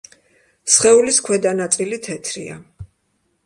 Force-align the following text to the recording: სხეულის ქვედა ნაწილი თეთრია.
სხეულის 0.75 1.21
ქვედა 1.27 1.53
ნაწილი 1.61 2.03
თეთრია. 2.09 2.61